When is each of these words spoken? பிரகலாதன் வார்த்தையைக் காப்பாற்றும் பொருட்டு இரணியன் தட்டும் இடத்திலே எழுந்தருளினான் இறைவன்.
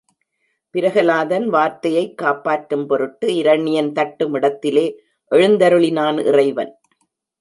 பிரகலாதன் 0.75 1.45
வார்த்தையைக் 1.49 2.15
காப்பாற்றும் 2.15 2.87
பொருட்டு 2.87 3.35
இரணியன் 3.35 3.91
தட்டும் 3.91 4.33
இடத்திலே 4.33 4.85
எழுந்தருளினான் 5.31 6.25
இறைவன். 6.25 6.79